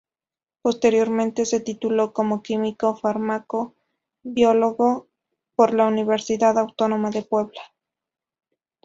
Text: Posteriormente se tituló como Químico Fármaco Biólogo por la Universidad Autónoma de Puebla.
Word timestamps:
Posteriormente 0.63 1.45
se 1.45 1.59
tituló 1.59 2.11
como 2.11 2.41
Químico 2.41 2.95
Fármaco 2.95 3.75
Biólogo 4.23 5.05
por 5.55 5.75
la 5.75 5.85
Universidad 5.85 6.57
Autónoma 6.57 7.11
de 7.11 7.21
Puebla. 7.21 7.61